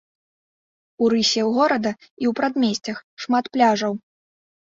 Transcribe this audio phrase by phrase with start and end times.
[1.05, 3.93] У рысе горада і ў прадмесцях шмат пляжаў.